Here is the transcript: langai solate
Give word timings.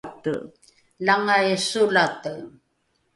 langai 1.05 1.49
solate 1.69 2.33